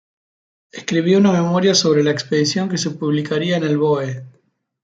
[0.71, 4.23] Escribió una memoria sobre la expedición que se publicaría en el boe.